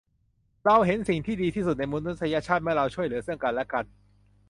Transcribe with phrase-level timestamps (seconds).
[0.65, 3.85] เราเห็นสิ่งที่ดีที่สุดในมนุษยชาติเมื่อเราช่วยเหลือซึ่งกันและกัน